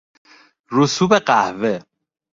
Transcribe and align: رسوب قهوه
رسوب 0.75 1.13
قهوه 1.13 1.75